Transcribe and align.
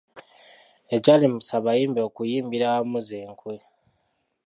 Ekyalemesa 0.95 1.51
abayimbi 1.59 1.99
okuyimbira 2.07 2.65
awamu 2.69 2.99
z’enkwe. 3.07 3.55